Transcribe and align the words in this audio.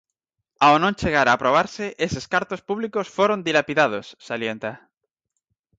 "Ao 0.65 0.75
non 0.83 0.97
chegar 1.01 1.25
a 1.27 1.35
aprobarse, 1.37 1.85
eses 2.07 2.25
cartos 2.33 2.61
públicos 2.69 3.07
foron 3.17 3.43
dilapidados", 3.47 4.05
salienta. 4.27 4.71